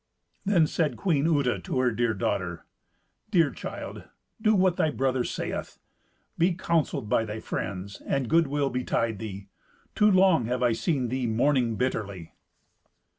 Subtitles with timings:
[0.45, 2.65] Then said queen Uta to her dear daughter,
[3.29, 4.05] "Dear child,
[4.41, 5.77] do what thy brother saith.
[6.39, 9.49] Be counselled by thy friends, and good will betide thee.
[9.93, 12.33] Too long have I seen thee mourning bitterly."